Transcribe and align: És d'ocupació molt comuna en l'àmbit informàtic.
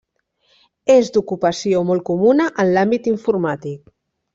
És 0.93 1.11
d'ocupació 1.17 1.85
molt 1.93 2.07
comuna 2.11 2.51
en 2.67 2.75
l'àmbit 2.79 3.15
informàtic. 3.17 3.99